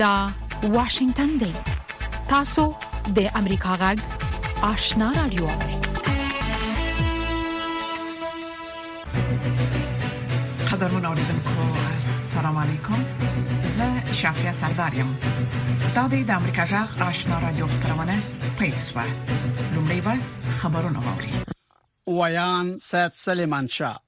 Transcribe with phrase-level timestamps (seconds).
[0.00, 0.28] دا
[0.62, 1.52] واشنگتن دی
[2.28, 2.62] تاسو
[3.16, 3.98] د امریکا غږ
[4.68, 5.48] آشنا رادیو
[10.70, 13.04] قدرمن اوریدونکو السلام علیکم
[13.76, 15.14] زه شافیا سردار یم
[15.94, 18.22] دا د امریکا غږ آشنا رادیو خبرونه
[18.58, 20.18] پېښه لومړی به
[20.62, 21.42] خبرونه واوري
[22.06, 24.00] ویان سید سلیمان شاه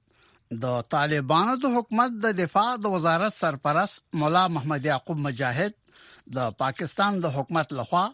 [0.65, 5.81] د طالبانو د حکومت د دفاع د وزارت سرپرست مولا محمد یعقوب مجاهد
[6.37, 8.05] د پاکستان د حکومت لخوا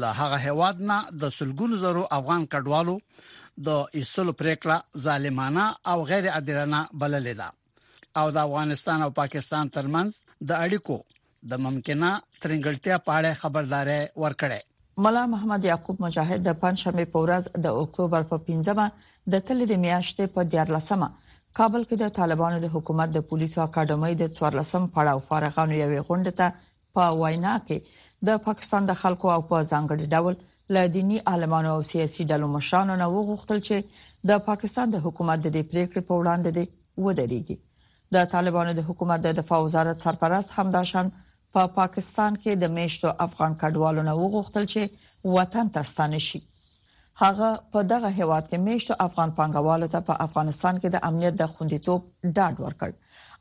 [0.00, 2.96] له هغه هواد نه د سلګونو زرو افغان کډوالو
[3.66, 3.68] د
[3.98, 7.48] ایستلو پریکړه ظالمانه او غیر عادلانه بللې ده
[8.20, 10.10] او د افغانستان او پاکستان ترمنځ
[10.48, 10.96] د اړیکو
[11.50, 12.08] د ممکنه
[12.42, 14.58] ترنګلتیا په اړه خبرداري ورکړه
[15.04, 18.86] ملا محمد یعقوب مجاهد د پنځمه پورز د اکتوبر په 15مه
[19.32, 21.08] د تل د میاشتې په 14مه
[21.58, 26.32] کابل کې د طالبانو د حکومت د پولیسو اکیډمۍ د 14م پړاو فارغانو یوې غونډه
[26.40, 26.46] ته
[26.96, 27.78] په وینا کې
[28.28, 30.34] د پاکستان د خلکو او په ځانګړي ډول
[30.74, 33.76] ل دینی عالمانو او سیاسي ډلو مشرانو نه وغوښتل چې
[34.28, 36.64] د پاکستان د حکومت د پریکړې په وړاندې دی
[37.04, 37.56] ودرېږي
[38.14, 41.06] د طالبانو د حکومت د دفاع وزارت سرپرست همداشان
[41.52, 46.40] په پا پاکستان کې د میشتو افغان کډوالو نه وغوښتل چې وطن ته ستانه شي
[47.22, 51.52] هغه په دغه هیواد کې میشتو افغان پنګوالو ته په افغانستان کې د امنیت د
[51.52, 52.00] خوندیتوب
[52.34, 52.90] ډاډ ورکړ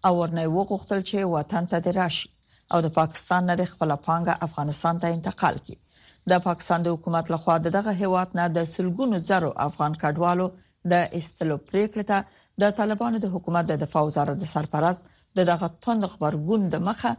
[0.07, 2.29] او ورنه وغوښتل چې وطن ته راشي
[2.73, 5.75] او د پاکستان نه د خپل پانګه افغانستان ته انتقال کړي
[6.31, 10.47] د پاکستان د حکومت لخوا دغه هیواد نه د سلګونو زرو افغان کډوالو
[10.91, 12.17] د استلو پریکړه ته
[12.61, 15.01] د طالبانو د حکومت د دفاع وزارت د سرپرست
[15.37, 17.11] د دغه توند خبرګون د مخه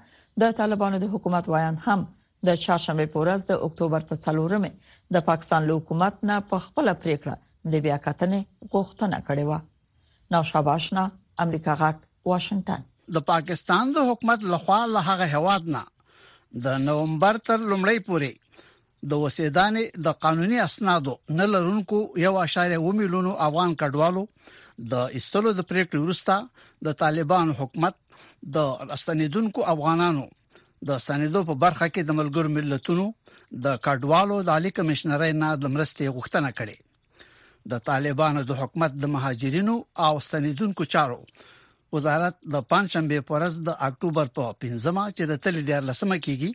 [0.43, 2.01] د طالبانو د حکومت وایان هم
[2.47, 4.71] د چهارشنبه په ورځ د اکتوبر په څلورمه
[5.15, 7.35] د پاکستان له حکومت نه په خپل پریکړه
[7.73, 8.41] د بیاکتنې
[8.73, 9.55] غوښتنه کړې و
[10.33, 11.03] نو شاباشنا
[11.45, 11.99] امریکا غاک
[12.31, 12.81] واشنگتن
[13.15, 15.83] د پاکستان د حکومت لخوا له هغه هواد نه
[16.67, 18.31] د نومبر تر لومړی پورې
[19.11, 24.25] د وسیدانې د قانوني اسنادو نه لرونکو یو اشاره و میلیون افغان کډوالو
[24.95, 27.95] د استلو د پریکړې وروسته د طالبان حکومت
[28.57, 30.27] د استنیدونکو افغانانو
[30.89, 33.07] د ستنیدو په برخه کې د ملګر ملتونو
[33.67, 39.11] د کډوالو د عالی کمشنرۍ نه د مرستې غوښتنه کړې د طالبانو د حکومت د
[39.15, 39.77] مهاجرینو
[40.09, 41.19] او ستنیدونکو چارو
[41.95, 46.51] وزارت د پنځشنبه پورز د اکتوبر په 15مه چې د تل ديار لسمه کیږي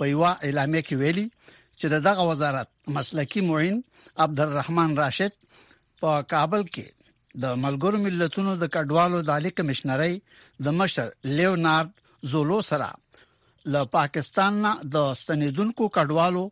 [0.00, 3.78] په یو اعلامیه کې ویلي چې دغه وزارت مسلکی معین
[4.26, 5.34] عبدالرحمن راشد
[6.00, 6.86] په کابل کې
[7.42, 10.14] د ملګرو ملتونو د کډوالو د عالی کمشنري
[10.68, 11.92] د مشر لیونارد
[12.32, 12.88] زولو سره
[13.74, 16.44] له پاکستان د ستنیدونکو کډوالو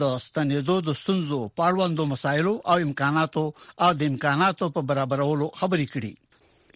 [0.00, 3.44] د ستنیدو د ستونزو پاړوندو مسایلو او امکاناتو
[3.86, 6.12] او د امکاناتو په برابرولو خبرې کړي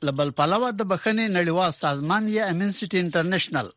[0.05, 3.69] لبل پلوه د بخنې نړیوال سازمان یا امنسټي انټرنیشنل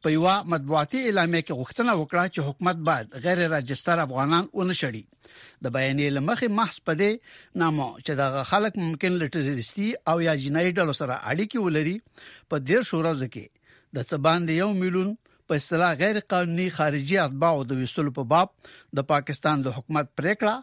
[0.05, 5.03] په یو مطبوعاتي اعلامیه کې غوښتنه وکړه چې حکومت باید غیر راجستر افغانان ونشړي
[5.65, 10.93] د بیانیې لمخې محض پدې نامو چې دا خلک ممکن لټریستي او یا جنایي ډلو
[11.01, 11.97] سره اړیکې ولري
[12.53, 13.47] په ډیر شورز کې
[13.97, 15.17] د څه باندې یو میلیون
[15.49, 18.49] په اصطلاح غیر قانوني خارجي اتباع د ویستلو په باب
[18.99, 20.55] د پاکستان د حکومت پریکړه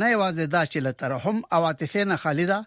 [0.00, 2.58] نه یوازې دا چې له ترحم او عاطفې نه خالي ده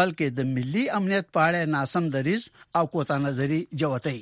[0.00, 2.48] بلکې د ملي امنیت په اړه ناسم دریز
[2.80, 4.18] او کوتا نظری جوتای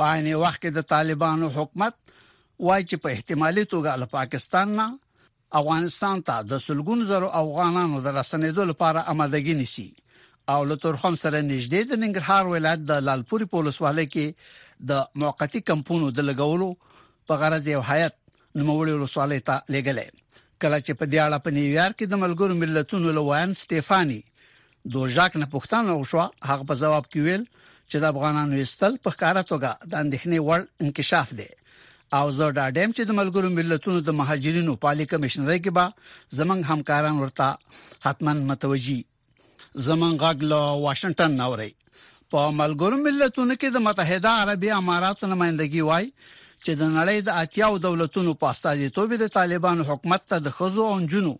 [0.00, 4.86] په عین وخت کې د طالبانو حکومت وایي چې په احتمالي توګه له پاکستان نه
[5.62, 9.88] افغانستان ته د سلګون زرو افغانانو د رسنیدو لپاره آمادګی نشي
[10.52, 14.60] او له تورخم سره نږدې د ننګرهار ولایت د لالپوري پولیسوالۍ کې
[14.90, 16.68] د موقتی کمپونو د لګولو
[17.30, 18.14] په غرض یو حیات
[18.58, 20.08] نوموړي رسواله ته لګلې
[20.64, 24.20] کله چې په دیاله په نیویارک کې د ملګرو ملتونو لوان سټيفاني
[24.96, 27.44] دوژاک نه پښتنه وشو هغه په جواب کې ویل
[27.90, 31.48] چې د افغانانو استل په کاره توګه د اندېښنې وړ انکشاف دی
[32.18, 36.72] او زه دا ډیم چې د ملګرو ملتونو د مهاجرینو پالي کمشنري کې به زمنګ
[36.72, 37.48] همکاران ورته
[38.08, 39.00] حتمان متوجي
[39.88, 41.70] زمنګ غاګلو واشنگټن نوري
[42.34, 46.06] په ملګرو ملتونو کې د متحده عربی اماراتو نمائندګي وای
[46.66, 50.94] چې د نړۍ د اتیاو دولتونو په استازیتوب د طالبان حکومت ته د خزو او
[51.16, 51.32] جنو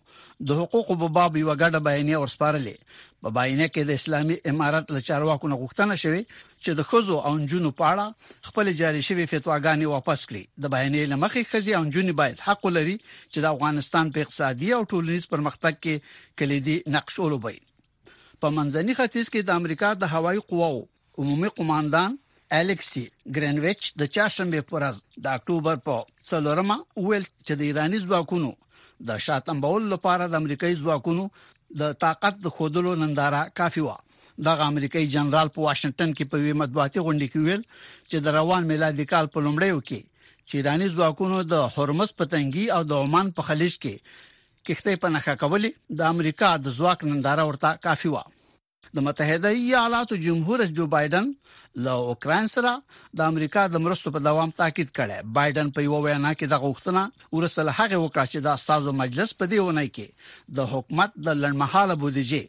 [0.51, 5.01] د حقوقو په باب یو غډه بیانیه ورسپارلې په بیانیه کې د اسلامي امارات له
[5.09, 9.89] چارواکو نه غوښتنه شوې چې د خزو او جنو په اړه خپل جاري شوی فتواګانی
[9.95, 14.27] واپس کړي د بیانیې لمخې خزي او جنو باید حق لري چې د افغانستان په
[14.27, 17.59] اقتصادي او ټولنیز پرمختګ کې کلیدي نقش ولوبوي
[18.43, 20.79] په منځني ختیځ کې د امریکا د هوایي قواو
[21.21, 22.15] عمومي قوماندان
[22.57, 23.03] الکسي
[23.35, 24.97] ګرینویچ د چاشمې پرز
[25.27, 26.01] د اکتوبر په
[26.31, 26.75] څلورمه
[27.05, 28.49] ویل چې د ایراني ځواکونو
[29.11, 31.23] د شاتم بول لپاره د امریکایي ځواکونو
[31.83, 33.95] د طاقت د خودلو ننداره کافي و
[34.49, 37.63] د امریکایي جنرال په واشنگټن کې په وی مطبوعاتي غونډه کې ویل
[38.09, 42.83] چې د روان میلادي کال په لومړیو کې چې ایراني ځواکونو د هرمز پتنګي او
[42.91, 44.29] د عمان په خلیج کې
[44.67, 48.23] کښته پناخه کولې د امریکا د ځواک ننداره ورته کافي و
[48.95, 51.29] د متحده ایالاتو جمهور رئیس جو بایدن
[51.85, 52.71] له اوکران سره
[53.19, 57.03] د امریکا د مرستو په دوام تاکید کړي بایدن په یو وینا کې د غوښتنه
[57.37, 62.43] ورسله هغه وکړه چې د استادو مجلس په دیونه کې د حکومت د لړمحاله بودیجه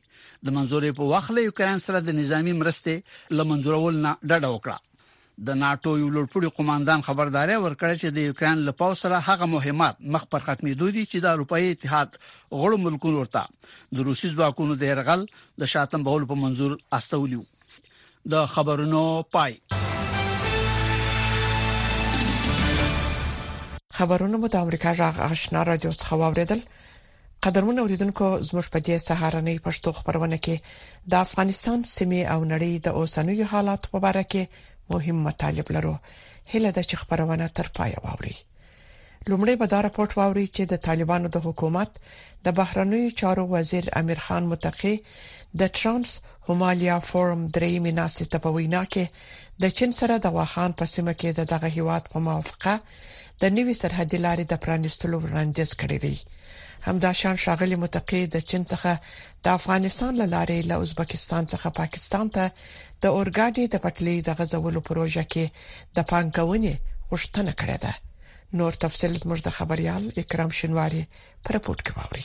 [0.46, 4.76] د منزورې په وخت له اوکران سره د نظامی مرستې لمنځورول نه ډډه وکړه
[5.38, 9.96] د ناتو یو لوړپوړي قوماندان خبرداري ورکړه چې د یوکرين له پاو سره هغه مهمات
[10.16, 12.08] مخ پر ختمېدو دي چې د اروپאי اتحاد
[12.60, 13.48] غړو ملکونو ورته
[13.98, 15.24] د روسي ځواکونو د هرغل
[15.62, 17.42] د شاتم بهول په منزور استولیو
[18.34, 19.00] د خبرونو
[19.36, 19.56] پای
[23.96, 26.62] خبرونه مو د امریکا راغ آشنا رادیو څخه واوریدل
[27.46, 30.60] قدرمن اوریدونکو زموږ په دې سهارنې پښتو خبرونه کې
[31.14, 34.44] د افغانستان سیمه او نړۍ د اوسنوي حالات په اړه کې
[34.90, 35.96] مهم مطالب لرو
[36.54, 38.36] هله د چ خبرونه تر پای واوري
[39.30, 41.90] لومړی به دا راپورټ واوري چې د طالبانو د حکومت
[42.44, 44.94] د بهرنیو چارو وزیر امیر خان متقی
[45.60, 46.10] د ترانس
[46.48, 49.04] همالیا فورم درېمې ناسې ته په وینا کې
[49.62, 52.74] د چین سره د واخان په سیمه کې د دغه هیواد په موافقه
[53.42, 56.16] د نوي سرحدي لارې د پرانیستلو وړاندیز کړی دی
[56.86, 58.94] همداشان شاغلي متقي د چین څخه
[59.44, 62.44] د افغانستان لارې له ازبکستان څخه پاکستان ته
[63.02, 65.44] د اورګاډي د پټلۍ د غزولو پروژه کې
[65.96, 66.74] د پانګونې
[67.10, 67.92] غوښتنه کړې ده
[68.62, 71.02] نور تفصيل زموږ د خبريال اکرام شنواري
[71.44, 72.24] پر پورت کوي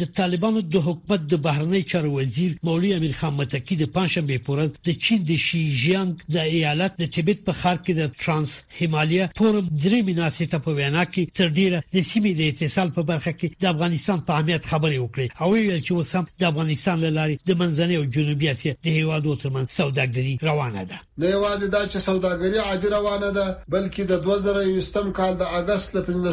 [0.00, 4.70] د طالبانو د حکومت د بهرنی چارو وزیر مولوی امیر خان متقی د پنځم پورز
[4.86, 9.24] د چین د شي جیانګ د ایالت د تبت په خار کې د ترانس هیمالیا
[9.40, 13.48] فورم درې مناسبه په وینا کې تر ډیره د سیمې د اتصال په برخه کې
[13.66, 17.62] د افغانستان په اهمیت خبرې وکړې او ویل چې اوس هم د افغانستان لاري د
[17.62, 22.58] منځنۍ او جنوبي اسیا د هیوادو ترمنځ سوداګري روانه ده نه یوازې دا چې سوداګري
[22.68, 26.28] عادي روانه ده بلکې د 2020 کال د اگست 15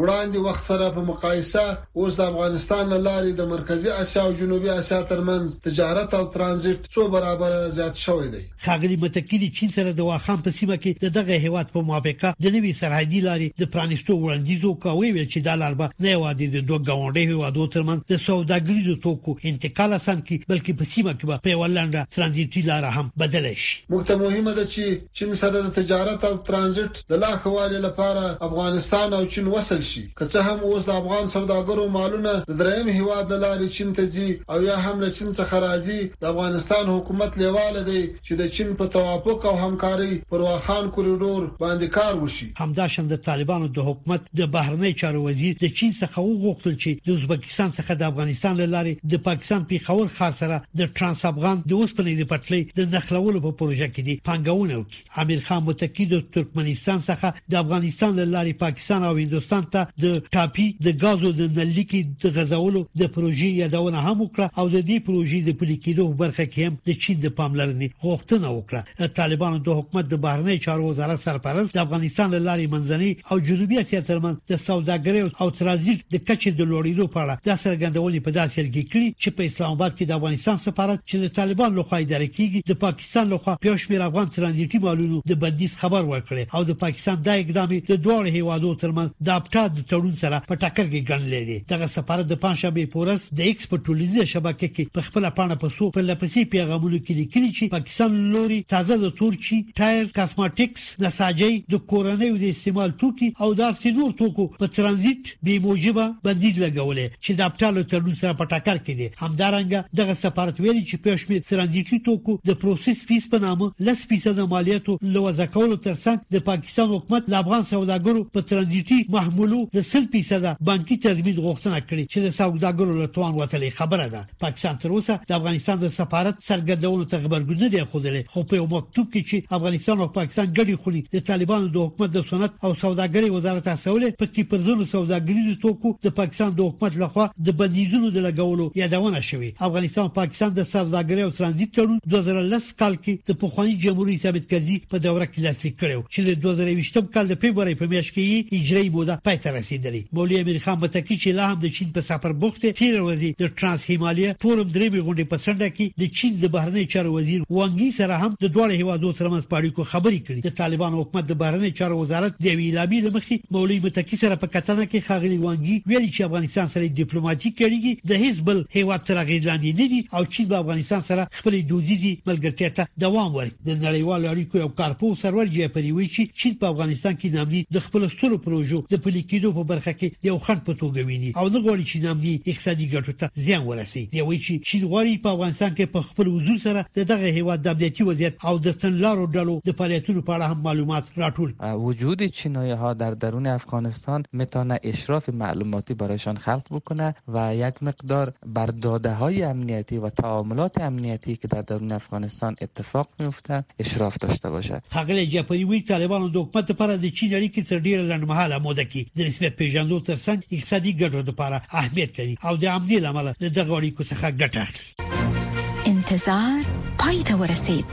[0.00, 4.70] وړاندې وخت سره په مقایسه اوس د افغانستان له لارې د مرکزی اسیا او جنوبي
[4.70, 10.06] اسیا ترمنځ تجارت او ترانزیت څو برابر زیات شوی دی خاغلی متکلی چین سره د
[10.08, 14.64] واخان په سیمه کې دغه هیواد په موافقه د نوي سرحدي لارې د پرانیستو وړاندیز
[14.70, 19.92] وکوي چې د لاربه نه وادي د دوه غونډې هیوادو ترمنځ د سوداګریزو توکو انتقال
[19.98, 24.22] اسان کی بلکې په سیمه کې په ولاندا ترانزیتي لار هم بدل شي موږ ته
[24.24, 29.24] مهمه ده چې چین سره د تجارت او ترانزیت د لا خواله لپاره افغانستان او
[29.36, 33.34] چین وصل شي که څه هم اوس د افغان سوداګرو مالونه درې دویم هیواد د
[33.44, 37.80] لارې چین ته ځي او یا هم له چین څخه راځي د افغانستان حکومت لیواله
[37.88, 43.06] دی چې د چین په توافق او همکاري پر واخان کوریډور باندې کار وشي همداشان
[43.12, 47.70] د طالبانو د حکومت د بهرنی چارو وزیر د چین څخه وغوښتل چې د ازبکستان
[47.78, 52.30] څخه د افغانستان لارې د پاکستان پیښور ښار سره د ترانس افغان د اوسپنې د
[52.32, 57.28] پټلۍ د نخلولو په پروژه کې دی پنګونه وکړي امیر خان متکی د ترکمنستان څخه
[57.52, 62.59] د افغانستان لارې پاکستان او هندستان ته د ټاپي د غازو د نلیکي د غزو
[62.60, 66.66] کولو د پروژې یادونه هم وکړه او د دې پروژې د پلي کېدو برخه کې
[66.66, 71.72] هم د چین د پاملرنې غوښتنه وکړه طالبانو د حکومت د بهرنی چارو وزارت سرپرست
[71.76, 76.68] د افغانستان لارې منځنۍ او جنوبي اسیا ترمن د سوداګرۍ او ترانزیت د کچې د
[76.72, 80.18] لوړېدو په اړه د سرګندونې په داسې لګي کړی چې په اسلام آباد کې د
[80.20, 85.22] افغانستان سفارت چې د طالبان لخوا اداره کیږي د پاکستان لخوا پیښمیر افغان ترانزیتي مالونو
[85.32, 89.74] د بندیز خبر ورکړي او د پاکستان د اقدامي د دوه هیوادو ترمن د اپټا
[89.80, 93.66] د تړون سره په ټکر کې ګڼلې دي دغه سفارت د پنځشنبه پورس د ایکس
[93.72, 97.70] په ټولنیزه شبکې کې په خپل پاڼه په سو په لپسې پیغامونو کې لیکلي چې
[97.74, 103.66] پاکستان لوري تازه د تورچی ټایر کاسمټکس نساجي د کورنۍ د استعمال توکي او د
[103.74, 108.82] افسدور توکو په ترانزیت به موجبه بندیز لګولې چې د اپټالو تړون سره په ټاکر
[108.82, 113.70] کې دي همدارنګه دغه سفارت ویلي چې پښمه ترانزیتي توکو د پروسس فیس په نامه
[113.90, 119.62] لس فیصد مالیاتو لوځه کول ترڅنګ د پاکستان حکومت له افغان سوداګرو په ترانزیتي محمولو
[119.78, 124.78] د 3% بانکي تضمین غوښتنه کړې چې د سوداګرو له توان وتلې خبره ده پاکستان
[124.82, 129.06] تر اوسه د افغانستان د سفارت سرګردونو ته خبرګون نه دی خوله خو په مکتوب
[129.12, 133.30] کې چې افغانستان او پاکستان ګډي خولي د طالبانو د حکومت د صنعت او سوداګرۍ
[133.34, 138.24] وزارت هڅولې په کې پرځلو سوداګریزو توکو د پاکستان د حکومت لخوا د بندیزونو د
[138.28, 143.76] لګولو یادونه شوې افغانستان پاکستان د سوداګرۍ او ترانزیت تړون 2010 کال کې د پخواني
[143.86, 147.92] جمهوریت ثابت کزي په دوره کې لاسلیک کړو چې د 2020 کال د فبراير په
[147.94, 151.76] میاشت کې اجرایي موده پای ته رسیدلې مولوی امیر خان متکی چې لا هم د
[151.78, 155.68] چین په سفر پر بوخت تیر ورځي د ترانس هیمالیا فورم درې غونډې په سنډه
[155.76, 159.46] کې د چین د بهرنی چارو وزیر وانګي سره هم د دوه هیوادو سره مس
[159.54, 164.18] پاړیکو خبرې کړې د طالبان حکومت د بهرنی چارو وزارت د ویلامي لمخې مولوی متکی
[164.22, 169.06] سره په کتنه کې خاغلی وانګي ویلي چې افغانستان سره ډیپلوماټیک اړیکې د حزب هیواد
[169.10, 173.70] تر غیزلاندې نه دي او چین په افغانستان سره خپل دوزيزي ملګرتیا ته دوام ورکړي
[173.70, 177.86] د نړیوالو اړیکو یو کارپو سرور جعفری وی چې چین په افغانستان کې نامي د
[177.90, 181.48] خپل سترو پروژو د پلي کېدو په برخه کې یو خنډ په توګه ویني او
[181.48, 185.12] نه غواړي چې نامي اقتصادی اقتصادي ګټو ته زیان ورسي دی وی چې چې غوري
[185.26, 189.26] په افغانستان کې په خپل حضور سره د دغه هیواد د وضعیت او د تنلارو
[189.36, 191.50] ډلو د فعالیتونو په اړه هم معلومات راټول
[191.86, 198.32] وجود چینایي ها در درون افغانستان متانه اشراف معلوماتی برایشان خلق بکنه و یک مقدار
[198.58, 204.50] بر داده های امنیتی و تعاملات امنیتی که در درون افغانستان اتفاق میفته اشراف داشته
[204.50, 208.84] باشه خغل جپری وی طالبان د حکومت لپاره د چین تر سره ډیر مهاله موده
[208.84, 213.26] کې د نسبت پیژندو ترڅنګ اقتصادي ګټو لپاره اهمیت حمایت کوي او د امنیت لامل
[213.40, 216.56] د دغه اړیکو څخه ګټه اخلي انتظار
[217.02, 217.86] پای ته ورسید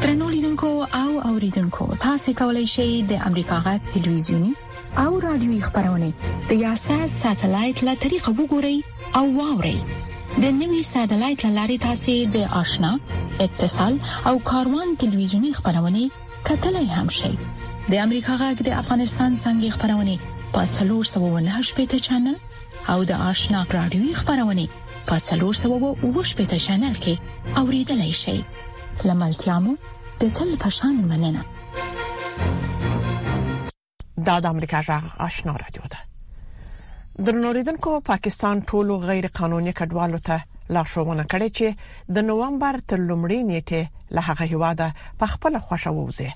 [0.00, 0.70] ترنو لیدونکو
[1.02, 4.52] او اوریدونکو تاسو کولی شئ د امریکا غا ټلویزیونی
[5.04, 6.10] او رادیوي خبرونه
[6.48, 8.76] د یاسات ساتلایت له طریقو وګورئ
[9.20, 9.78] او واورئ
[10.42, 12.92] د نوي سټلایټ لارې تاسو د آشنا
[13.46, 13.94] اتصال
[14.30, 16.02] او کاروان ټلویزیونی خبرونه
[16.48, 17.34] کتلای هم شئ
[17.90, 20.14] د امریکا غږ د افغانستان څنګه خبرونه
[20.56, 22.36] پاتلور 798 پټ چنل
[22.92, 24.64] او د آشنا رادیوي خبرونه
[25.10, 27.14] په څلور سوه او شپږ چینل کې
[27.60, 28.36] اوریدلای شئ
[29.10, 29.72] لملتيامو
[30.24, 31.42] د تل پشان مننه
[34.28, 35.98] دا د امریکا جغ آشنا رادیو ده
[37.28, 40.40] درنوریدونکو پاکستان ټولو غیر قانوني کډوالو ته
[40.74, 41.66] لارښوونه کړې چې
[42.14, 43.82] د نوومبر تر لومړۍ نیټه
[44.16, 44.88] له هغه هواده
[45.20, 46.30] په خپل خوښه ووځي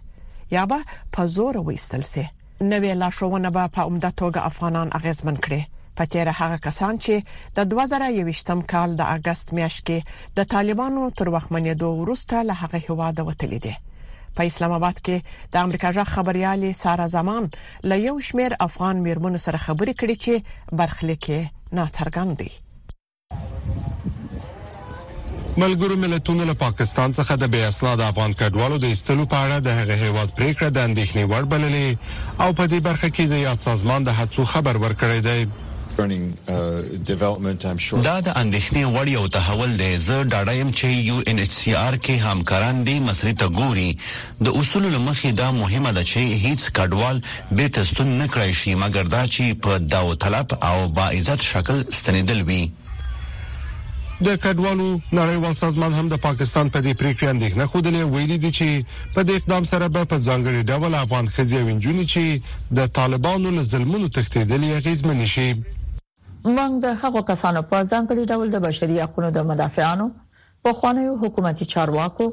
[0.58, 0.78] یا به
[1.16, 2.24] په زور وېستل سي
[2.72, 5.62] نوې لارښوونه به په عمده توګه افغانان اغیزمن کړي
[5.98, 7.14] په تیر هغه کسان چې
[7.56, 13.24] د 2021م کال د اگست میاشت کې د طالبانو تر وخمنېدو وروسته له هغه هواده
[13.24, 13.74] وتلې دي
[14.36, 17.48] په اسلام آباد کې د امریکا جا خبريالې سارا زمان
[17.92, 21.30] له یو شمیر افغان میرمنو سره خبرې کړې چې برخلیک
[21.78, 22.52] نه څرګند دي
[25.60, 29.68] ملګرو ملتونو له پاکستان څخه د بې اسناد افغان کډوالو د ایستلو په اړه د
[29.80, 34.04] هغه هیواد پریکړه د اندېښنې وړ بللې او په دې برخه کې د یاد سازمان
[34.08, 35.40] د هڅو خبر ورکړی دی
[35.98, 41.72] Uh, دا د اندېښنې وړ یو تحول دی زه ډاډایم چې یو ان ایچ سی
[41.74, 43.86] آر کې همکاران دی مصری ته ګوري
[44.48, 47.16] د اصول لمخې دا مهمه ده چې هیڅ کډوال
[47.52, 51.82] به تستون نه کړی شي مګر دا چې په داو طلب او با عزت شکل
[52.00, 52.60] ستنیدل وي
[54.20, 58.52] د کډوالو نړیوال سازمان هم د پاکستان په پا دې پریکړه اندېښنه خوده ویلي دي
[58.60, 63.50] چې په دې اقدام سره به په ځانګړي ډول افغان خځې وینځونی چې د طالبانو
[63.58, 65.48] له ظلمونو تښتېدلې غیزمن شي
[66.46, 70.04] موږ د هغو کسانو په ځانګړي ډول د بشري حقوقو د مدافعانو
[70.66, 72.26] په خوانیو حکومتي چارواکو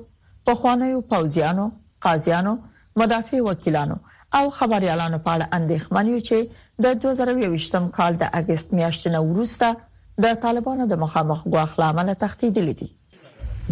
[0.50, 1.66] په خوانیو پوزیانو
[2.06, 2.54] قاضیانو
[3.02, 3.98] مدافع وکیلانو
[4.38, 6.38] او خبريالانو په اړه اندېښمن یو چې
[6.84, 9.68] د 2023م کال د اگست میاشتې وروسته
[10.26, 12.90] د طالبانو د مخامخ غواخ لامل تهدید لیدي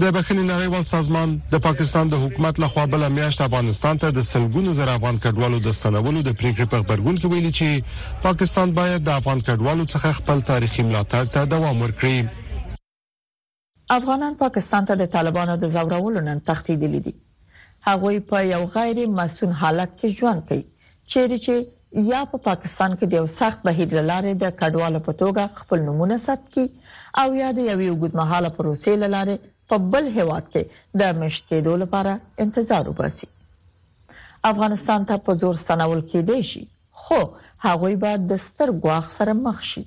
[0.01, 4.71] د بخښنې نړیوال سازمان د پاکستان د حکومت لخوا بل میاشت افغانستان ته د سلګونو
[4.77, 9.19] زر افغان کډوالو د ستنولو د پریکړې په خبرګون کې ویلي چې پاکستان باید د
[9.21, 12.73] افغان کډوالو څخه خپل تاریخي ملاتړ ته دوام ورکړي
[13.97, 17.15] افغانان پاکستان ته د طالبانو د زورولو نن تخته دي
[17.91, 22.97] هغه په یو غیر مسون حالت کې ژوند کوي چیرې چې یا په پا پاکستان
[22.99, 26.69] کې د یو سخت بهیر لاره د کډوالو په توګه خپل نمونه ثبت کی
[27.23, 29.39] او یا د یو وګدمحاله پروسې لاره
[29.69, 30.63] په بل هواد کې
[30.99, 33.27] د مشتېدو لپاره انتظار وباسي
[34.51, 36.63] افغانستان ته په زور ستنول کېدې شي
[37.03, 37.19] خو
[37.67, 39.83] هغوی به د ستر غواخ سره مخ شي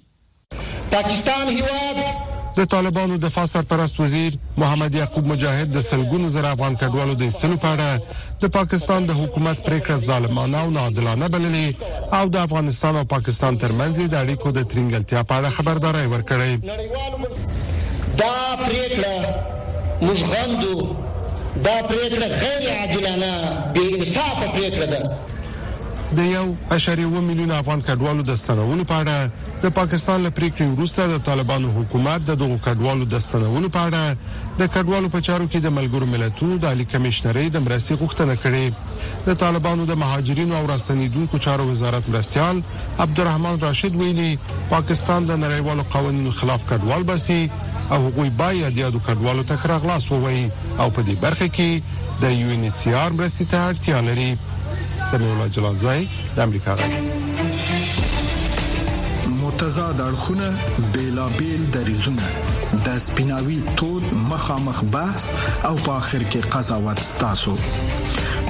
[0.94, 1.98] پاکستان هواد
[2.58, 7.24] د طالبانو د فاسر پرست وزیر محمد یعقوب مجاهد د سلګونو زر افغان کډوالو د
[7.32, 7.90] استلو په اړه
[8.42, 11.68] د پاکستان د حکومت پریکړه ظالمانه او ناعادلانه بللې
[12.20, 16.52] او د افغانستان او پاکستان ترمنځ د اړیکو د ترنګلتیا په اړه خبرداري ورکړې
[18.22, 19.16] دا پریکړه
[20.04, 20.74] موږ غندو
[21.64, 23.30] دا پریکړه غیر عادلانه
[23.74, 25.00] بې انصافه پریکړه ده
[26.14, 29.30] د یو اشاریه و میلیون افغان کډوالو د ستنولو په اړه
[29.64, 34.16] د پاکستان له پریکړې وروسته د طالبانو حکومت د دغو کډوالو د ستنولو په اړه
[34.60, 38.72] د کډوالو په چارو کې د ملګرو ملتونو د عالی کمشنرۍ د مرستې غوښتنه کړې
[39.26, 42.62] د طالبانو د مهاجرینو او راستنیدونکو چارو وزارت مرستيال
[43.08, 44.30] عبدالرحمن راشد ویلي
[44.70, 47.44] پاکستان د نړیوالو قوانینو خلاف کډوال بسي
[47.90, 50.48] او هغوی باید یادو کډوالو ته خراغلاس ووي
[50.78, 54.34] او په دې برخه کې د یو ان ایچ سی آر مرستې ته اړتیا لري
[55.06, 56.94] سمیع الله جلال زای د امریکا غږ
[59.42, 60.58] متضاد اړخونه
[60.94, 62.22] بیلابیل دریزونه
[62.86, 65.28] د سپیناوي تود مخامخ بحث
[65.64, 67.54] او په اخر کې قضاوت ستاسو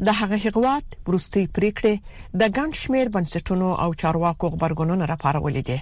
[0.08, 1.94] د هغه هیغوات ورستي پریکړه
[2.41, 5.79] د ګڼ شمیر بنسټونو او چارواکو خبرګونونو راپارولې دي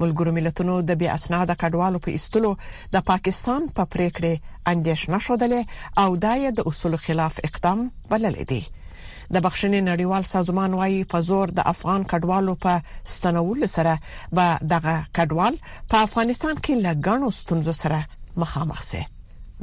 [0.00, 2.50] ملګرو ملتونو د بیا اسناد کډوالو په استلو
[2.96, 4.32] د پاکستان په پا پریکړه
[4.72, 5.60] اندیشنه شولې
[6.04, 7.78] او دای د اصول خلاف اقدام
[8.12, 12.72] بلل دي د بخښنې نړیوال سازمان وايي په زور د افغان کډوالو په
[13.16, 13.94] ستنول سره
[14.40, 15.54] به دغه کډوال
[15.94, 18.00] په افغانستان کې لګانو ستونزو سره
[18.44, 19.02] مخامخ شي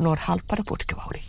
[0.08, 1.24] نور حال پر پورت کوي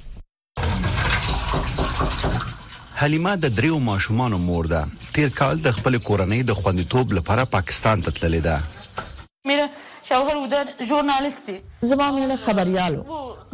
[3.01, 4.79] حلیمه د دریو ماشومان مور ده
[5.17, 9.67] تیر کال د خپل کورنۍ د خوندیتوب لپاره پاکستان ته تللې ده میره
[10.09, 11.55] شوهر ودان ژورنالیستي
[11.91, 13.05] زموږ له خبريالو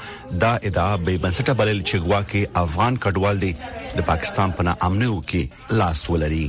[0.46, 3.54] دا ادعا به بنسټه بلل چې غواکي افغان کډوال دي
[4.00, 6.44] د پاکستان په نامنو کې لاس ولري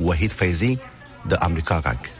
[0.00, 0.74] وحید فیضی
[1.32, 2.19] د امریکا غږ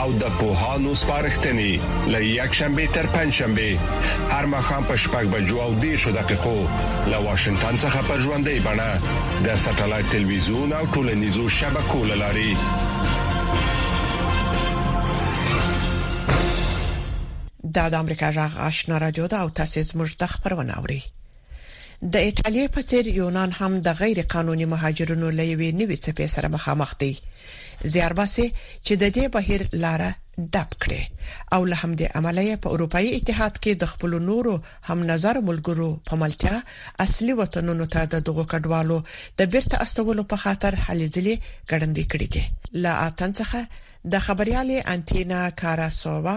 [0.00, 5.60] او د پوهانو سپارښتنې لې یک شنبه تر پنځ شنبه هر مخام په شپږ بجو
[5.66, 11.48] او دې شو دقیقو له واشنگټن څخه پر ژوندې بڼه د ساتلایت ټلویزیون او ټولنیزو
[11.60, 12.50] شبکو لاري
[17.80, 21.02] دا د امریکا جغ آشنا رادیو دا او تاسیس مجد خبرونه اوري
[22.10, 26.90] د ایتالیا په څیر یونان هم د غیر قانوني مهاجرونو لوي نوي څپې سره مخامخ
[27.00, 27.12] دی
[27.92, 28.46] زیارباسي
[28.86, 30.10] چې د دې بهیر لاره
[30.54, 31.02] ډب کړي
[31.54, 34.54] او له همدې عملیه په اروپאי اتحاد کې د خپل نورو
[34.88, 36.56] هم نظر ملګرو په ملتیا
[37.06, 38.98] اصلي وطنونو ته د دغو کډوالو
[39.42, 41.34] د بیرته استولو په خاطر هلې ځلې
[41.70, 42.42] ګړندې کړې دي
[42.84, 43.60] لا اتن څخه
[44.16, 46.36] د خبريالي انټینا کاراسووا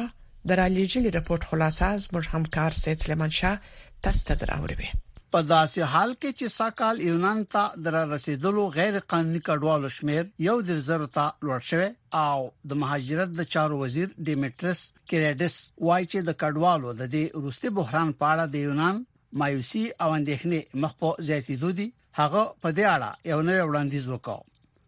[0.50, 3.56] درالېجلې رپورت خلاصه از موږ همکار سید سلیمان شاه
[4.04, 4.90] تاسو ته دراوړي
[5.36, 10.54] په داسې حال کې چې ساکال یونان ته در رسیدلو غیر قانوني کډوالو شمیر یو
[10.68, 11.90] د زرو ته لوړ شوی
[12.26, 12.38] او
[12.70, 15.56] د مهاجرت د چارو وزیر ډیمټرس کریډس
[15.88, 18.96] وایي چې د کډوالو د دې روسي بحران په اړه د یونان
[19.42, 21.88] مایوسی او اندېښنې مخ په زیاتېدو دي
[22.22, 24.40] هغه په دې اړه یو نوی وړاندیز وکړ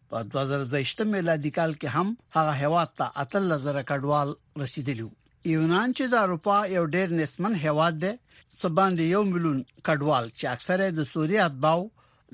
[0.10, 2.07] په 2022 میلادي کال کې هم
[2.39, 3.05] هغه هیواد ته
[3.36, 4.29] 3000 کډوال
[4.65, 5.15] رسیدلی وو
[5.53, 8.13] یونان چې د اروپا یو ډېر نسمن هیواد دی
[8.62, 11.83] سباند یو ملیون کډوال چې اکثره د سوریه اتباو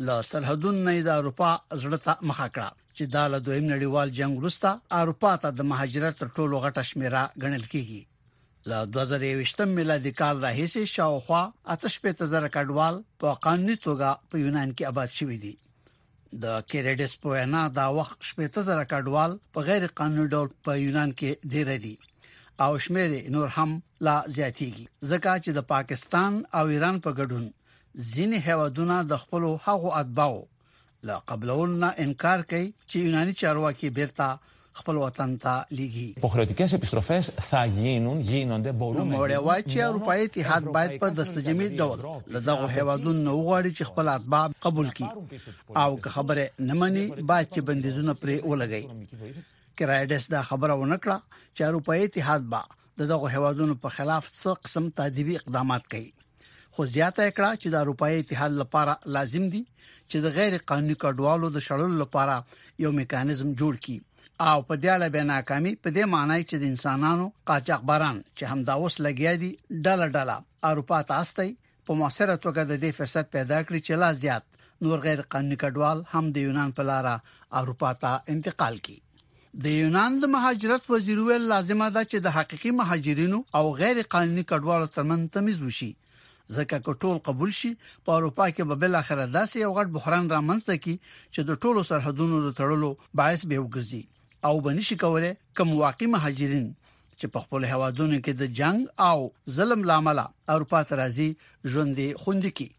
[0.06, 1.50] له سرحدونو نه د اروپا
[1.82, 2.00] زړه
[2.30, 4.70] مخه کړه چې دا له دویم نړیوال جنگ وروسته
[5.02, 8.02] اروپا ته د مهاجرت تر ټولو غټه شمیره ګڼل کیږي
[8.72, 11.42] له 2023 میلادي کال راهیسې شاوخوا
[11.76, 15.54] اتش په تزر کډوال په قانوني توګه په یونان کې آباد شوی دی
[16.44, 21.16] د کیریډس په وینا دا وخت شپږ تزر کډوال په غیر قانوني ډول په یونان
[21.22, 21.96] کې ډیر دي
[22.60, 27.46] او شمیر نور هم لا زیاتیږي ځکه چې د پاکستان او ایران په ګډون
[28.14, 30.42] ځینې هوادونه د خپل حقوقو اتباو
[31.10, 34.30] لا قبلونه انکار کوي چې یوناني چارواکي بیرته
[34.80, 39.16] خپل وطن ته لیږي υποχρεωτικές επιστροφές θα γίνουν, γίνονται, μπορούμε.
[39.16, 44.08] نو وړوای چې اروپאי اتحاد باید په دستجمي ډول لږه هیوادونو نو غواړي چې خپل
[44.18, 45.10] اتباع قبول کړي
[45.84, 48.86] او که خبره نه مني باید چې بندیزونه پرې ولګي
[49.78, 51.18] کې رایډس دا خبره ونکړه
[51.56, 52.62] چې اروپאי اتحاد با
[53.00, 56.10] دغه هوادونو په خلاف څه قسم تادیبي اقدامات کوي
[56.76, 59.64] خو زیاته کړه چې د اروپאי اتحاد لپاره لازم دي
[60.10, 62.36] چې د غیر قانوني کډوالو د شړلو لپاره
[62.84, 64.00] یو میکانیزم جوړ کړي
[64.52, 68.60] او په دې اړه به ناکامي په دې معنی چې د انسانانو قاچاقبران چې هم
[68.70, 69.52] دا اوس لګیا دي
[69.86, 70.38] ډله ډله
[70.72, 71.50] اروپا ته استي
[71.86, 76.06] په موثره توګه د دې فرصت پیدا کړی چې لا زیات نور غیر قانوني کډوال
[76.14, 79.02] هم د یونان په لارې اروپا ته انتقال کړي
[79.62, 84.44] د یونان د مهاجرت وزیر ویل لازمه ده چې د حقيقي مهاجرینو او غیر قانوني
[84.52, 85.90] کډوالو ترمن تمیز وشي
[86.56, 87.72] ځکه کټول قبول شي
[88.06, 90.96] په اروپا کې به بل اخره داسې یو غټ بحران رامنځته کی
[91.34, 92.90] چې د ټولو سرحدونو د تړلو
[93.22, 94.02] باعث به وګرځي
[94.50, 96.66] او بنشي کوله کوم واقعي مهاجرین
[97.20, 99.20] چې په خپل هوادونو کې د جنگ او
[99.60, 100.24] ظلم لامل
[100.58, 101.30] اروپا ته راځي
[101.76, 102.70] ژوند خوندي کی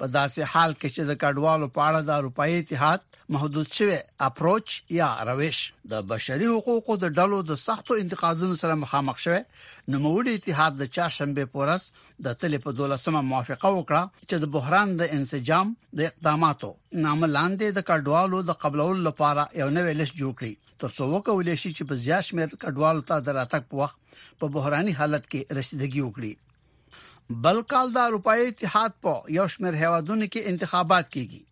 [0.00, 3.02] په داسې حال کې چې د کډوالو په اړه د اروپאי اتحاد
[3.34, 5.58] محدود شوی اپروچ یا روش
[5.90, 10.88] د بشري حقوقو د ډلو د سختو انتقادونو سره مخامخ شوی نو موړي اتحاد د
[10.96, 16.72] چاشنبه پورس د تلې په دولسمه موافقه وکړه چې د بحران د انسجام د اقداماتو
[17.04, 21.70] نامه لاندې د کډوالو د قبلولو لپاره یو نوې لیست جوړ کړي ترڅو وکولې شي
[21.76, 26.36] چې په زیات شمېر کډوالو ته دراتک په وخت په بحراني حالت کې رسیدګي وکړي
[27.44, 31.42] بل کال د اروپאי اتحاد په یو شمېر هیوادونو کې انتخابات کیږي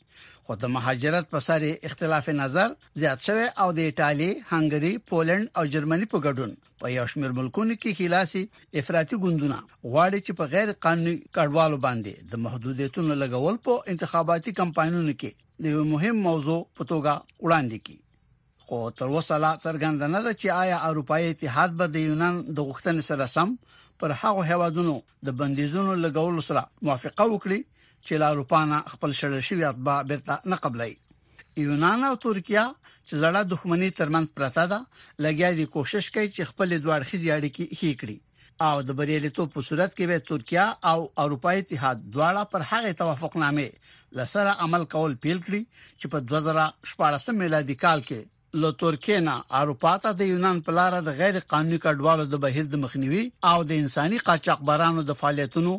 [0.48, 5.64] خو د مهاجرت په سر اختلاف نظر زیات شوی او د ایتالیا، هنګری، پولند او
[5.76, 8.42] جرمني په ګډون په یو شمېر ملکونو کې خلاصي
[8.82, 9.60] افراطي ګوندونه
[9.92, 15.78] غواړي چې په غیر قانوني کډوالو باندې د محدودیتونو لګول په انتخاباتي کمپاینونو کې د
[15.78, 20.58] یو مهم موضوع په توګه وړاندې کیږي خو تر اوسه لا څرګنده نه ده چې
[20.64, 23.58] آیا اروپאי اتحاد به د یونان د غوښتنې سره سم
[24.00, 24.94] پر هغه هوادونو
[25.26, 27.60] د بندیزونو لګول سره موافقه وکړي
[28.06, 30.94] چې لا روپانا خپل شړل شوی اتباع برته نه قبلای
[31.64, 32.64] یونان او ترکیه
[33.06, 34.80] چې زړه دښمنی ترمنځ پراته ده
[35.24, 38.18] لګیا دي کوشش کوي چې خپل دوه خزي اړیکې هي کړي
[38.68, 43.68] او د بریالیتوب په صورت کې به ترکیه او اروپای اتحاد دواړه پر هغه توافقنامه
[44.20, 45.62] لسره عمل کول پیل کړي
[46.00, 48.20] چې په 2014 میلادي کال کې
[48.62, 52.66] له ترکیه نه اروپا ته د یونان په لار د غیر قانوني کډوالو د بهیر
[52.72, 55.74] د مخنیوي او د انساني قاچاقبرانو د فعالیتونو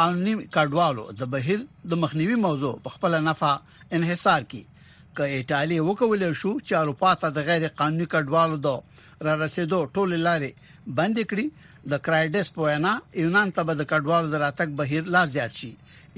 [0.00, 1.62] قانوني کډوالو د بهیر
[1.92, 3.52] د مخنیوي موضوع په خپل نفع
[3.98, 4.77] انحصار کړي
[5.18, 10.12] که ایتالیا وکول شو چې اروپا ته د غیر قانوني کډوالو د را رسیدو ټول
[10.24, 11.46] لارې بند کړي
[11.94, 15.72] د کرایډس په وینا یونان ته د کډوالو د راتګ بهیر لا زیات شي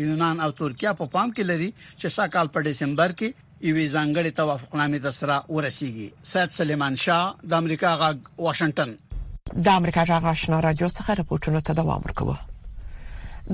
[0.09, 4.37] یونان او ترکیه په پا پام کې لري چې ساکال په دسمبر کې یوې ځانګړې
[4.41, 8.13] توافقنامې د سره ورسیږي سید سلیمان شاه د امریکا غا
[8.45, 8.95] واشنگټن
[9.67, 12.41] د امریکا غا آشنا رادیو څخه راپورټونه تداوم ورکوي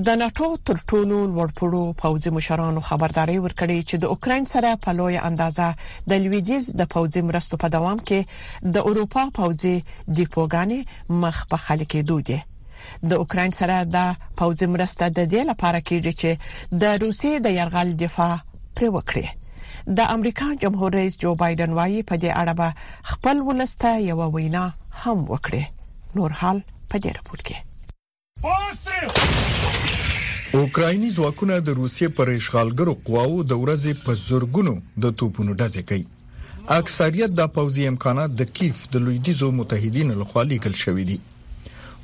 [0.05, 5.17] د ناتو تر ټولو لوړپوړو پوځي مشرانو خبرداري ورکړې چې د اوکرين سره په لوی
[5.29, 5.69] اندازه
[6.11, 9.73] د لویدیز د پوځي مرستو په دوام کې د اروپا پوځي
[10.19, 12.37] دیپوګانې مخ په خلک دودي
[13.13, 17.95] د اوکرين سره د پوځي مرسته د دې لپاره کېږي چې د روسي د يرغل
[18.05, 18.31] دفاع
[18.81, 23.97] پر وکړي د امریکا جمهور رئیس جو بایدن وايي په دې اړه به خپل ولسته
[24.09, 24.65] یو وینا
[25.01, 26.61] هم وکړي نور حال
[26.95, 27.65] په دې راپور کې
[30.65, 36.05] اوکرایني ځواکونه د روسیې پر اشغالګرو قواو د ورځې په زورګونو د توپونو ډزې کوي
[36.79, 41.17] اکثریت د پوزي امکانات د کیف د لویدیزو متحدین لخوا لیکل شوې دي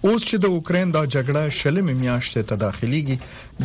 [0.08, 3.16] اوس چې د اوکرين دا جګړه شلمې میاشتې ته داخليږي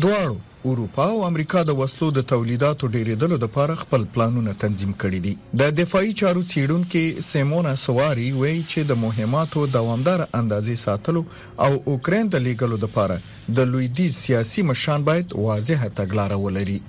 [0.01, 0.25] دوه
[0.71, 5.71] اروپا او امریکا د وسلو د تولیداتو ډیریدلو لپاره خپل پلانونه تنظیم کړي دي د
[5.80, 11.23] دفاعي چارو څیړونکو سیمونا سواری وایي چې د مهماتو دوامدار اندازې ساتلو
[11.65, 13.19] او اوکرين د لیګلو لپاره
[13.58, 16.80] د لویدي سیاسي مشان باید واضحه تګلارې ولري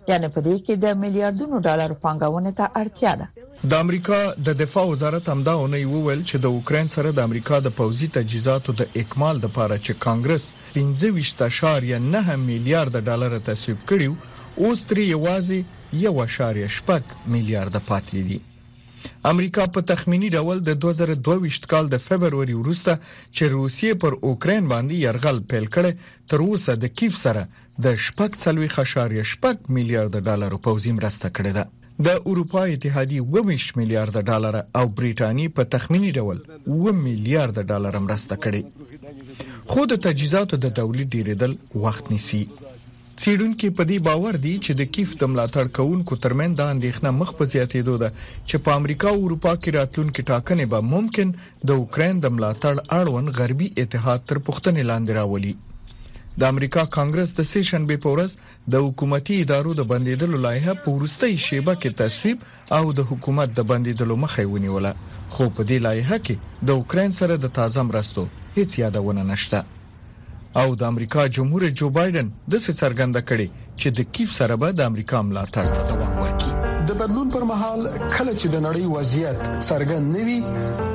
[0.09, 3.27] یعنی په دې کې د میلیارډونو ډالر پانګونه ته اړتیا ده
[3.69, 8.07] د امریکا د دفاع وزارت همداونه ویل چې د اوکرين سره د امریکا د پوزي
[8.17, 10.43] تجهیزاتو د اکمال لپاره چې کانګرس
[10.75, 14.13] 15.9 میلیارډ ډالر تصویب کړیو
[14.63, 15.59] اوس تری یوازې
[16.67, 18.39] 1.6 میلیارډ پاتې دي
[19.31, 22.91] امریکا په تخمینی ډول د 2022 کال د فبرवरी وروسته
[23.35, 25.91] چې روسیې پر اوکرين باندې يرغل پیل کړي
[26.33, 27.41] تر اوسه د کیف سره
[27.85, 31.65] د شپږ څلوي خشاریه شپږ میلیارډ ډالر پوزیم راسته کړی دی
[32.05, 36.37] د اروپا اتحادیه 20 میلیارډ ډالر او برېټانی په تخمینی ډول
[36.91, 38.61] 1 میلیارډ ډالر مرسته کړي
[39.71, 41.51] خو د تجهیزاتو د تولید ډیریدل
[41.85, 42.43] وخت نیسي
[43.21, 47.29] سیډونکو په دې باور دي چې د کیف د ملاتړ کونکو ترمن د اندېښنه مخ
[47.39, 48.09] په زیاتېدو ده
[48.49, 51.33] چې په امریکا او اروپا کې راتلونکو ټاکنې به ممکن
[51.67, 55.53] د اوکرين د ملاتړ اړوند غربي اتحاد تر پوښتنې لاندې راولي
[56.39, 58.31] د امریکا کانګرس د سیشن به پورس
[58.73, 64.15] د حکومتي ادارو د بندیدلو لایحه پورستي شیبه کې تصویب او د حکومت د بندیدلو
[64.23, 64.91] مخې ونیوله
[65.33, 68.25] خو په دې لایحه کې د اوکرين سره د تازه مرستو
[68.57, 69.61] هیڅ یادونه نشته
[70.55, 73.45] او د امریکا جمهور رئیس جو بایدن د څه څرګنده کړي
[73.81, 77.81] چې د کیف سره به د امریکا ملاتړ ته دوام ورکړي د بدلون پر مهال
[78.15, 80.39] کله چې د نړۍ وضعیت څرګند نوي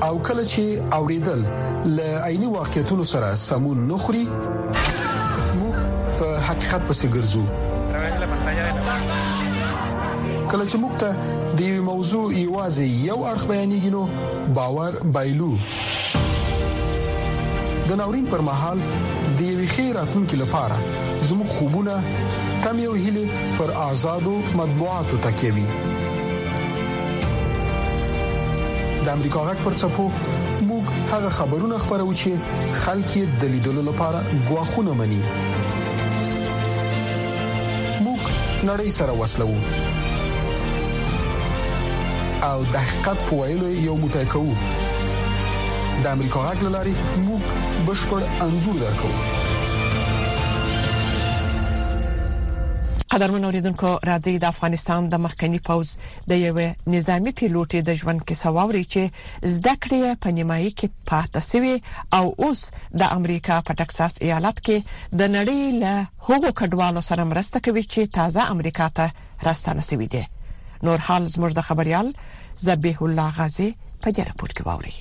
[0.07, 1.41] او کله چې اوریدل
[1.97, 5.75] ل عیني واقعیتونو سره سمون نخري موږ
[6.21, 7.45] په حقیقت پسې ګرځو
[10.51, 15.53] کله چې موږ ته د یو موضوع ایوازي یو اړه بیانېږي نو باور بایلو
[17.89, 18.87] د ناورین پر مهال د
[19.41, 20.79] یوې خیراتونکو لپاره
[21.29, 21.93] زموږ خوبونه
[22.65, 23.21] تم یو هلي
[23.59, 25.67] پر آزادو مطبوعاتو تکيوي
[29.07, 34.25] د امریکا غټ پر چپو موږ هغه خبرونه خبرو چې خلک یې د لیدلو لپاره
[34.49, 38.27] غواخونه مني موږ
[38.71, 39.49] نړۍ سره وسلو
[42.51, 44.45] او د حقیقت په ویلو یو متکو
[46.05, 46.93] د امریکا غږ لاري
[47.27, 47.41] موږ
[47.87, 49.11] بشپړ انزور درکو
[53.13, 55.95] قدرمن اوریدونکو راځي د افغانستان د مخکنی پوز
[56.33, 56.57] د یو
[56.95, 61.75] نظامی پیلوټ د ژوند کې سواوري چې زده کړې په نیمایي کې پاتې سوی
[62.19, 62.61] او اوس
[63.05, 64.79] د امریکا په ټکساس ایالت کې
[65.23, 65.95] د نړۍ له
[66.29, 69.11] هغو کډوالو سره مرسته کوي چې تازه امریکا ته
[69.51, 70.25] راستانه سوی دي
[70.83, 72.13] نور حال زموږ د خبريال
[72.69, 74.97] زبیح الله غازی په دې راپور کې واوري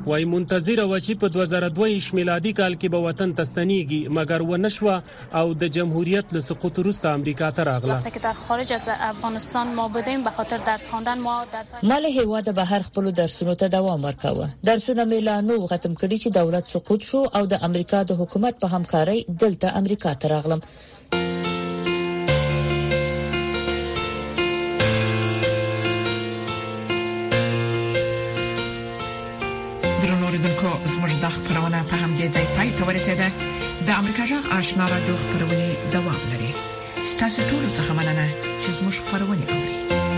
[0.06, 5.02] وای منتظر و چې په 2022 میلادي کال کې به وطن تستنیږي مګر و نشوه
[5.34, 9.74] او د جمهوریت له سقوط وروسته امریکا ته راغله وقتی که در خارج از افغانستان
[9.74, 13.68] ما بودیم به خاطر درس خواندن ما درس مال هیواد به هر خپل درسونو ته
[13.68, 18.56] دوام ورکاوه درسونه میلانو ختم کړي چې دولت سقوط شو او د امریکا د حکومت
[18.62, 20.60] په همکارۍ دلته امریکا ته راغلم
[32.90, 33.28] ورسیده
[33.88, 36.52] د امریکا جغ آشنا را دوه خبرونه دوام لري
[37.14, 38.26] ستاسو ټول څه مننه
[38.62, 40.09] چې زموږ خبرونه اوري